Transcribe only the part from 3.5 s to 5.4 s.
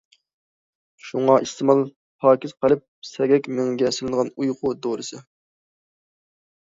مېڭىگە سېلىنغان ئۇيقۇ دورىسى.